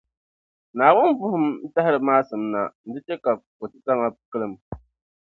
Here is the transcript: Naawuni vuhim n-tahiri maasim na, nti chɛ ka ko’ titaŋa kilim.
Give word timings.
Naawuni 0.75 1.13
vuhim 1.19 1.45
n-tahiri 1.65 1.99
maasim 2.07 2.43
na, 2.53 2.61
nti 2.87 2.99
chɛ 3.05 3.15
ka 3.23 3.31
ko’ 3.57 3.65
titaŋa 3.71 4.07
kilim. 4.31 4.53